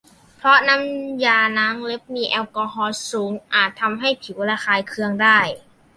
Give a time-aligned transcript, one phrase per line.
[0.37, 5.37] เพราะน้ำยาล้างเล็บมีแอลกอฮอล์สูงอาจทำให้ผิวระคายเคืองได้